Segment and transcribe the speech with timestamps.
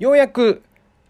[0.00, 0.62] ようやく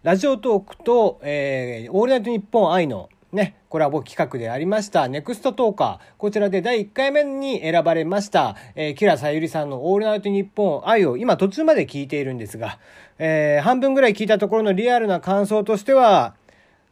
[0.03, 5.99] ラジオトークと、えー、オールナイトニッポン愛のね、コラボ企画でありました、ネクストトーカー。
[6.19, 12.81] こちらで第1回目に選ばれました、えー、キラさゆりさんのオールナイトニッポン愛を今途中まで聞いているんですが、
[13.21, 16.35] えー、半分ぐらい聞いたところのリアルな感想としては、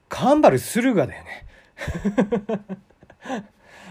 [0.09, 1.47] カンバル駿河だよね。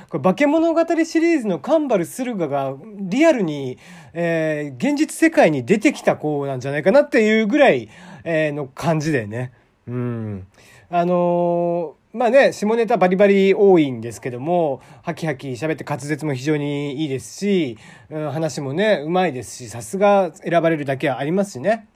[0.09, 3.77] これ化け物語シリーズのカンバル駿河がリアルに、
[4.13, 7.89] えー、現実世界に出てきた子なんじゃないかなっていうぐらい、
[8.23, 9.51] えー、の感じでね。
[9.87, 10.47] うん。
[10.89, 17.77] あのー、まあね、下ネタバリバリ多いんですけども、ハキハキ喋って滑舌も非常にいいですし、
[18.09, 21.87] うん、話もね、うまいですし、さすが選ばれるだけはありますしね。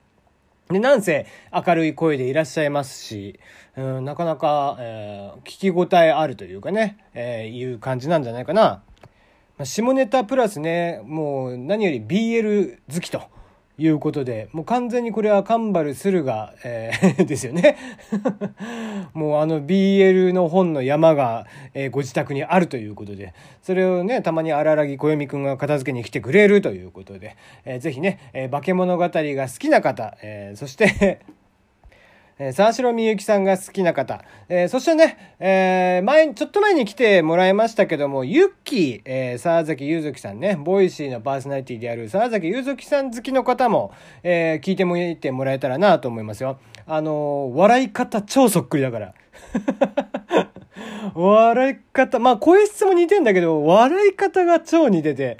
[0.72, 3.40] で、なんせ明るい声でいらっしゃいますし、
[3.76, 8.84] うん、なかなか、えー、聞き応えあるというかね、えー、いう感じなんじゃないかな。
[9.58, 13.24] まあ、下ネタプラスね、もう何より BL 好きと。
[13.78, 17.78] いうことで、もう完全にこれはカンバルスルが、えー ですよね。
[19.14, 31.20] もうあの BL の本の山が、えー、ご自宅にあるということで、それをね、たまに阿良々木暦くんが片付けに来てくれるということで、えー、ぜひね、えー、化物語が好きな方、えー、そして
[32.44, 43.92] え、沢城みゆきさんが好きな方、えー、そしてね、えー、前、ちょっと前に来てもらいましたけども、ゆっきー、えー、沢崎ゆずきさんね、ボイシーのパーソナリティである沢崎ゆずきさん好きの方も、
[44.24, 46.58] えー、聞いてみてもらえたらなと思いますよ。
[46.88, 49.14] あの、笑い方超そっくりだから。
[51.14, 55.38] 笑い方、まあ声質も似てんだけど、笑い方が超似てて、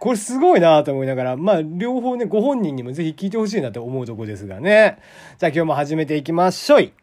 [0.00, 4.98] これすごいなと思いながら、まあ、両方ね、ご本人にもぜひ聞いてほしいなと思うとこですがね。
[5.38, 6.94] じゃあ今日も始めていきましょい。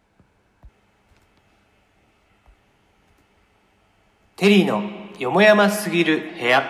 [4.36, 4.81] テリーの
[5.20, 6.64] よもやますぎる部屋。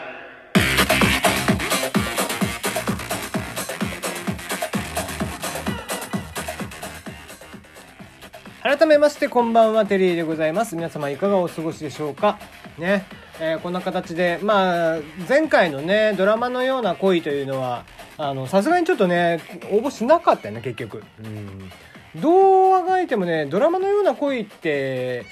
[8.61, 12.38] 改めましてこんばんはテリーでございます皆様いかがお過ごしでしょうか
[12.78, 13.05] ね
[13.39, 14.99] えー、こんな形で、まあ、
[15.30, 17.86] 前回のね、ドラマのような恋というのは、
[18.17, 19.39] あの、さすがにちょっとね、
[19.71, 21.03] 応募しなかったよね、結局。
[21.23, 21.71] うん。
[22.20, 25.25] どうあがいてもね、ドラマのような恋って、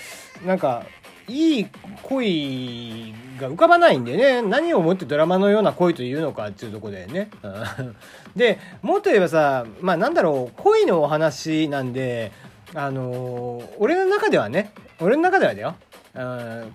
[0.46, 0.86] なんか、
[1.28, 1.68] いい
[2.04, 7.32] 恋が浮かばないんでね、何をもってドラマのような恋というのかっていうとこでね。
[8.36, 12.32] で、もっと言えばさ、まあなんだろう、恋のお話なんで、
[12.76, 15.76] あのー、俺の中ではね、俺の中ではだよ。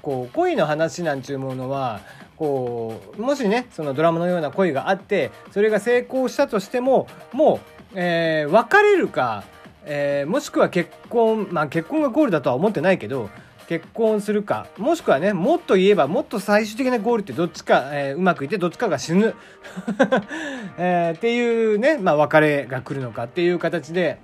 [0.02, 2.00] こう恋の話なんちゅうものは
[2.36, 7.60] こうもしねそのドラマのような恋があってそれが成功したとしてもも
[7.94, 9.44] う、えー、別れるか、
[9.84, 13.30] えー、もしくは結婚まあ結婚がゴールだとは思ってないけど
[13.66, 19.34] 結婚するかもしくはねもっと言えばもっと最終的なゴールってどっちか、えー、うまくいってどっちかが死ぬ、
[20.76, 24.18] えー、っていうね、まあ、別れが来るのかっていう形で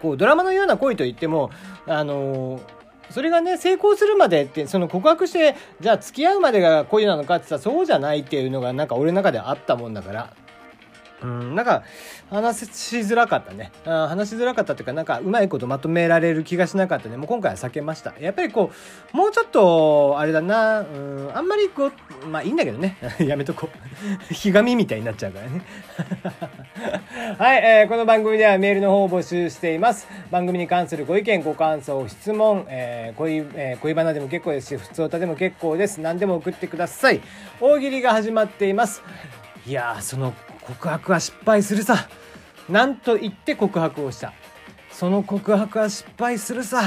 [0.00, 1.50] こうドラマのような恋といっても
[1.86, 2.81] あのー
[3.12, 10.34] それがね、成功するまでって、その告白して、じゃあ付き合うまでが恋なのかって言ったらそうじゃないっていうのがなんか俺の中であったもんだから、
[11.22, 11.84] うん、なんか
[12.30, 13.72] 話しづらかったね。
[13.84, 17.16] あ話しづらかったっていうか、なんかうまいことまとめられる気がしなかったね。
[17.16, 18.14] もう今回は避けました。
[18.20, 18.72] やっぱりこ
[19.12, 22.96] う、もうちょっと、あれだな、うん、あんまりこう、まあいいんだけどね。
[23.20, 23.82] やめとこう。
[24.34, 25.62] ひがみみたいになっちゃうからね。
[27.38, 30.08] はい、えー、この番組ではメールの方を募集しています。
[30.30, 36.00] 番組に関するご意見、ご感想、質問、えー、恋、えー、恋バナでも結構ですし、普通歌でも結構です。
[36.00, 37.20] 何でも送ってください。
[37.60, 39.02] 大喜利が始まっています。
[39.64, 40.34] いやその
[40.66, 42.08] 告白は失敗するさ。
[42.68, 44.32] なんと言って告白をした。
[44.90, 46.82] その告白は失敗するさ。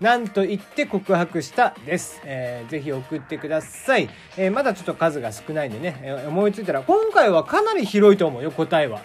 [0.00, 2.20] なんと言って告白したです。
[2.24, 4.10] えー、ぜひ送ってください。
[4.36, 9.00] えー、まだちょっと数が少ないんでね、えー、思いついたら、今回はかなり広いと思うよ、答えは。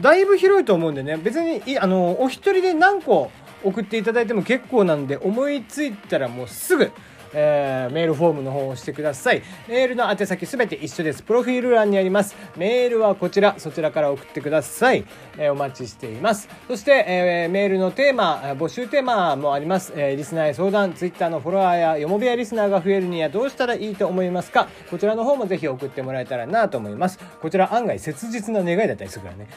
[0.00, 3.30] だいぶ広いと思うんでね、別に、あの、お一人で何個
[3.64, 6.92] 送っていただいても結構なんで、思いついたらもうすぐ、
[7.32, 9.42] えー、メールフォームの方を押してください。
[9.68, 11.22] メールの宛先すべて一緒です。
[11.22, 12.36] プロフィール欄にあります。
[12.56, 15.04] メールはこちら、そちらから送ってください。
[15.36, 16.48] えー、お待ちしています。
[16.66, 19.92] そして、えー、メールのテーマ、募集テーマもあります。
[19.96, 27.18] えー、リスナーへ相談、ツイッターのフォロワーやよもべやリスナーが増えるにはどうしたらいいと思いますかこちらの方もぜひ送ってもらえたらなと思います。
[27.40, 29.48] こちら案外切実な願いだったりするからね。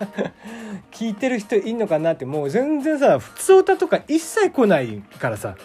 [0.90, 5.56] 聞いてる人いんのかなって、もう全然さ、普通歌とか一切来ないからさ。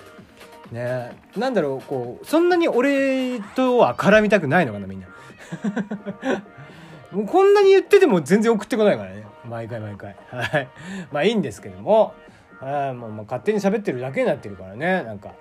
[0.71, 1.18] ね。
[1.36, 5.07] なんだろうこうそんなに俺とは絡みたくないのかなみんな。
[7.12, 9.25] もうこんなに言ってても全然送ってこないからね。
[9.45, 10.16] 毎回毎回。
[10.30, 10.68] はい。
[11.12, 12.13] まあいいんですけども。
[12.62, 15.04] あもうもう勝手に喋ってるだけになってるからね。
[15.04, 15.31] なんか。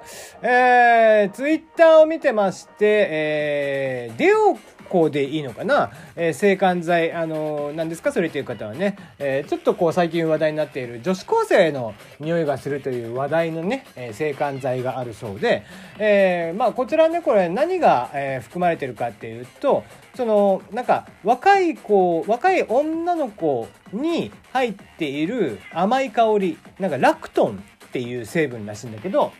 [0.40, 4.56] えー、ツイッターを見てましてえー、デオ
[4.88, 8.12] 香でいいのかな、えー、制汗剤、あのー、何ですか？
[8.12, 15.64] それという方はね、えー、ちょっとこう最近話題になっている女子高生の匂いがするという話題のね、えー、制汗剤があるそうで、
[15.98, 19.84] えー、まあこちらねこれ何が、えー、含まれてるかっていうと
[20.16, 29.32] そのなんか若い子若い女の子に入っている甘い香りなんかラクトンっていう成分らしいんだけど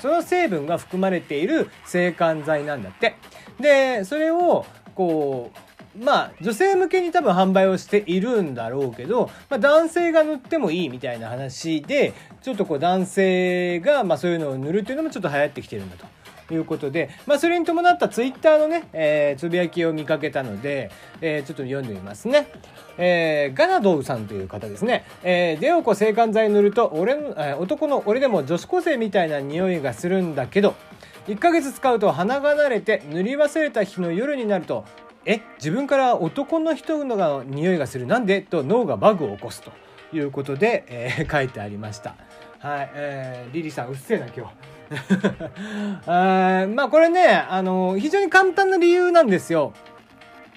[0.00, 3.14] その成分が含まれている制汗剤なんだって。
[3.60, 16.06] でそれをこうまあ女性向けに多分販売をしているんだろうけど、まあ、男性が塗ってもいいみたいな話でちょっとこう男性がまあそういうのを塗るっていうのもちょっと流行ってきてるんだと。
[16.50, 20.90] いうことで、まあ、それに伴ったツイッターのね、えー、つぶやきを見かけたので、
[21.20, 22.48] えー、ちょっと読んでみますね。
[22.98, 25.04] えー、ガナドウさんという方ですね。
[25.22, 30.74] えー、デオコ制汗剤塗ると、俺の、えー、男の俺でも女子高生みたいな匂いがするんだけど、
[31.26, 34.84] 1ヶ月使うと鼻が慣れて塗り忘れた日の夜になると
[35.24, 39.72] え自分から男の人のが匂いがするなんでと脳がバグを起こすと
[40.12, 42.16] いうことで、えー、 書いてありました。
[42.58, 44.52] はい、えー、リリさんうっせえな今日。
[46.06, 49.72] あ まあこれねあの非常に簡単な理由なんですよ。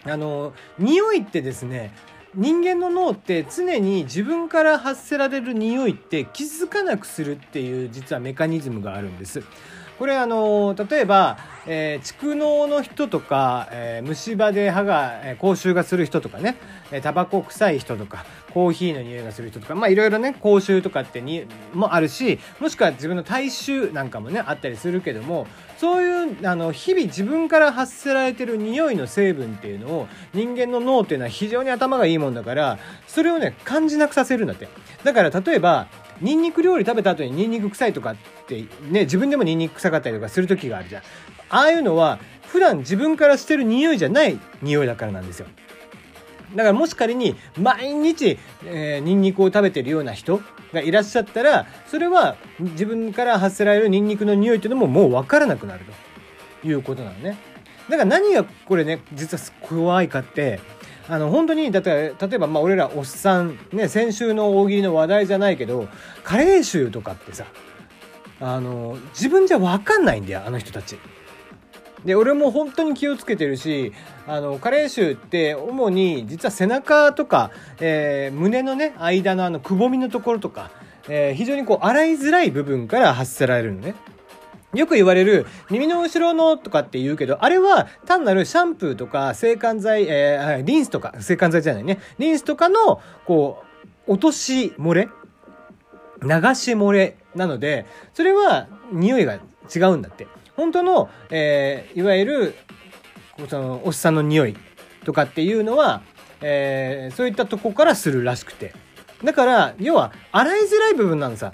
[0.04, 1.92] あの匂いってですね
[2.36, 9.42] 人間の脳って常に自分から発せられる匂いって気づかなくするっていう実はメカニズムがあるんです。
[9.98, 11.38] これあの例えば、
[11.68, 16.58] えー、蓄能の人とか、えー、虫歯で歯が、えー、口臭がする人とかね
[17.02, 25.48] タバコ臭い人とかコーヒーの匂いがする人とかまあいろいろね口臭とかってにもあるしもしくは自分の体臭なんかもねあったりするけども
[25.78, 34.68] そういうあの日々自分から発せられてる匂いの成分っていうのを人間の脳っていうのは非常に頭がいいもんだからそれをね感じなくさせるんだって。
[35.04, 35.88] だから例えば
[36.22, 38.16] ニンニク料理食べた後にニンニク臭いとかっ
[38.46, 41.04] ってね自分でもニンニク臭かったりとかする時があるじゃん。
[41.50, 45.48] ああいうのは普段自分からしてる匂いじゃない匂いだからなんですよ。
[46.56, 50.40] だからもし仮に毎日、えー、ニンニクを食べてるような人
[50.72, 56.06] がいらっしゃったらそれは自分から発せられるニンニクの匂いっていうのももう分からなくなると。
[56.66, 57.38] いうことなのね。
[57.90, 60.60] だから何がこれね実は怖いかって
[61.08, 65.88] あの本当にだって例えばまあ俺らおっさんね先週の大喜利の話題じゃないけど
[66.24, 67.46] カレー臭とかってさ
[68.40, 70.98] あの自分じゃ分かんないんだよあの人たち。
[72.04, 73.92] で俺も本当に気をつけてるし
[74.28, 77.50] あの加齢臭って主に実は背中とか、
[77.80, 80.70] えー、胸のね間のあのくぼみのところとか、
[81.10, 83.96] えー、非常にこう洗いづらい部分から発せられるのね。
[84.76, 92.00] よく言われる耳の後ろのとかって言うけど、あれは単なるシャンプーとか制汗剤、えー、リンスとか、制汗剤じゃないね。
[92.20, 93.64] リンスとかの、こ
[94.08, 95.08] う、落とし漏れ
[96.26, 99.40] 流し漏れなので、それは匂いが
[99.74, 100.28] 違うんだって。
[100.56, 102.56] 本当の、えー、いわゆる、
[103.50, 104.56] その、おっさんの匂い
[105.04, 106.02] とかっていうのは、
[106.42, 108.74] えー、そういったとこからするらしくて。
[109.24, 111.52] だから、要は、洗いづらい部分なのさ。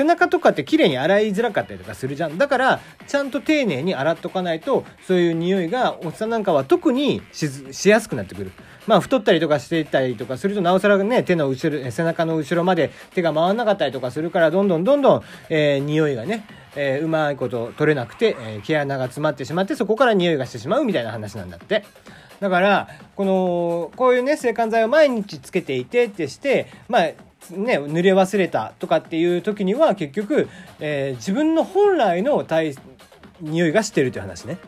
[0.00, 2.38] 背中とかって綺麗に洗いづらかったりとかするじゃん。
[2.38, 8.52] だから、ちゃんと丁寧に洗っとかないと、そういう匂いが、おっさんなんかは特にしやすくなってくる。
[8.86, 21.84] まあ、太ったりとかしていたりとかすると、なおさらね、手の後ろ、背中の後ろまで手が回らなかったりとかするから、どんどんどんどん、えー、匂いがね、えー、うまいこと取れなくて、えー、毛穴が詰まってしまって、そこから匂いがしてしまうみたいな話なんだって。
[22.40, 27.10] だから、この、こういうね、制汗剤を毎日つけていてってして、まあ、
[27.50, 30.48] ね、濡れ忘れたとかっていう時には結局、
[30.78, 32.74] えー、自分の本来の体
[33.40, 34.58] 匂いがしてるという話ね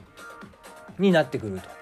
[0.98, 1.81] になってくると。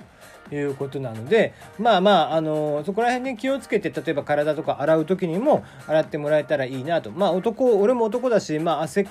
[0.52, 7.10] いうことなのでまあまあ、あのそこら辺ね気をつけて例えば体とか洗う時にも洗ってもらえたらいいなと。
[7.10, 9.06] まあ男俺も男だし、まあ、汗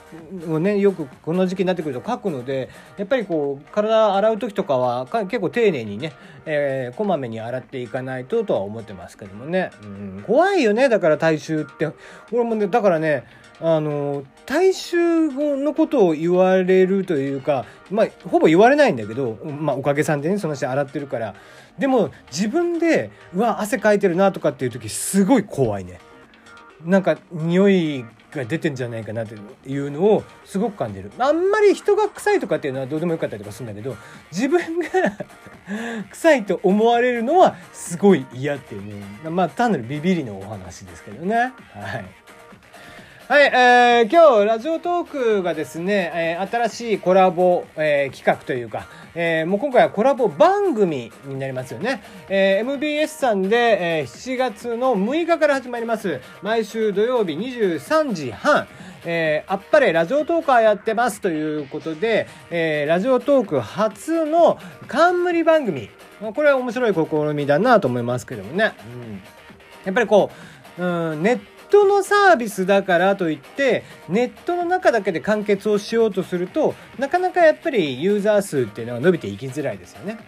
[0.47, 6.13] をねよくこの時期になってくるとかくのでやっぱりこう体洗う時とかは結構丁寧にね、
[6.45, 11.89] えー、こまめに洗っていかないととは思ってますけどもね、うん、怖いよねだから体臭って。
[12.31, 13.23] 俺もねだからね
[13.61, 15.27] あの大衆
[15.57, 21.28] のことを言われるというか、まあ、ほぼ言われないんだけど、まあ、おかげさんでねその人洗ってるから
[21.77, 25.99] でも自分でうわ汗かいてるなとかっていう時すごい怖いね。
[26.85, 29.35] なんか匂いが出てんじゃないかなって
[29.69, 31.11] いうのをすごく感じる。
[31.17, 33.97] あんまり人が臭いとかっていうのはどうでもよかったりとかするんだけど
[34.31, 34.87] 自分が
[36.11, 39.29] 臭いと思われるのはすごい嫌っていうね。
[39.29, 41.35] まあ単なるビビりのお話ですけどね。
[41.35, 42.05] はい。
[43.29, 52.01] はい、えー、今日、ラジオトークがですね、えー、新しいコラボ、えー、企画というか、えー、もう今回はコラボ番組になりますよね。
[52.27, 56.21] えー、MBS さんで、えー、7月の6日から始まります。
[56.41, 58.67] 毎週土曜日23時半。
[59.05, 64.57] えー、あっぱれラジオトーカーやってますということで、えー、ラジオトーク初の
[64.87, 65.91] 冠番組。
[66.33, 68.73] これは面白い試みだなと思いますけどもね。
[68.91, 69.21] うん、
[69.85, 70.31] やっぱりこ
[70.79, 71.39] う、うん、ネッ
[71.69, 80.19] トのサービスだからといってネットの中だけで完結をしようとするとなかなかやっぱりユーザー数っていうのは伸びていきづらいですよね。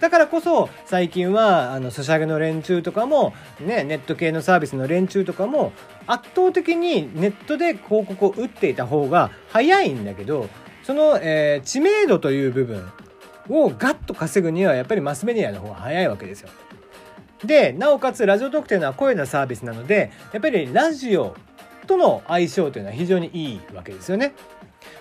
[0.00, 5.72] だからこそ最近はあのソシャゲの連中とかも、ね、ネット系のサービスの連中とかも
[6.06, 10.48] 圧倒的にネットで広告を打っていた方が早いんだけど
[10.84, 12.90] その、えー、知名度という部分
[13.50, 16.48] をガッと稼ぐにはやっぱりマスメディアの方が早いわけですよ。
[17.44, 21.34] でなおかつラジオトークというのは声のサービスなのでやっぱりラジオ
[21.86, 24.32] との相性というのは非常にいいわけですよね。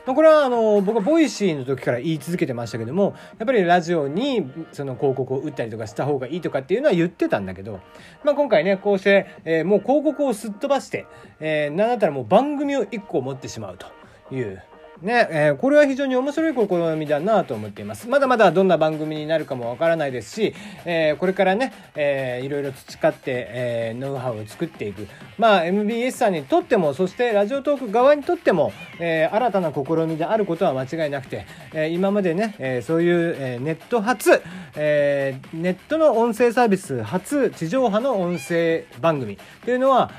[0.05, 7.79] まあ、これはあの僕はボイシーの時から言い続けてましたけどもやっぱりラジオにその広告を打ったりとかした方がいいとかっていうのは言ってたんだけど、
[8.23, 11.05] まあ、今回ねこうして、え、もう広告をすっ飛ばして、
[11.39, 13.87] えー、なんだったらもう番組を1個持ってしまうと
[14.35, 14.61] いう
[15.01, 18.09] ね、えー、これは非常に面白い試みだなと思っています。
[18.09, 20.53] まだまだどんな番組になるかもわからないですし、
[20.83, 25.07] えー、これからね、えー、いろいろ培って、えー、ノウハウを作っていく。
[25.37, 34.41] まあ、MBS さんにとっても、そしてラジオトーク側にとっても、えー、新たな試みであることは間違いなくて、えー、今までね、えー、そういう、えー、ネット初、
[34.75, 40.11] えー、ネットの音声サービス初、地上波の音声番組というのは、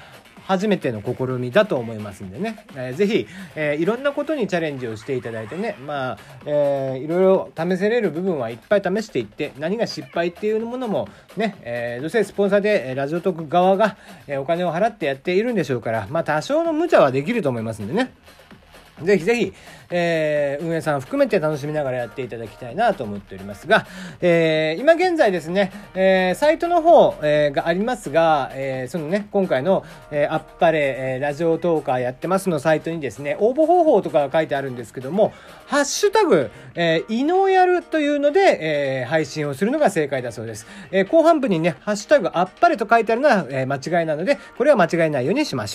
[0.51, 18.13] 初めての試みだと思いますんでね、えー、ぜひ、えー、いろんなことにチャレンジをしていただいてね、まあ、えー、いろいろ試せれる部分はいっぱい試していって、何が失敗っていうものもね、えー、どうせスポンサーでラジオトーク側が、えお金を払ってやっているんでしょうから、まあ多少の無茶はできると思いますんでね。
[19.03, 19.53] ぜひぜひ、
[19.91, 23.87] えー、運営さん含めて楽しみながらやっていただきたいなと思っておりますが、
[24.21, 35.33] えー、今現在ですね、えー、サイトの方、えー、がありますが、えー、そのね、今回の、えー、あっぱれ、えー、ラジオトーカーやってますのサイトにですね、応募方法とかが書いてあるんですけども、
[35.67, 40.67] ハッシュタグ、えー、イノやるというので、えー、配信をするのが正解だそうです。
[40.91, 45.69] えー、後半部にね、ハッシュタグあっぱれと書いてあるのは、えー、間違いなので、これは間違いないようにしましょう。